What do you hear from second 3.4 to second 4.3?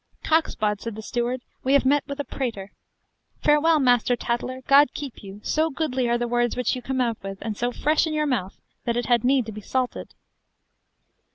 Farewell, master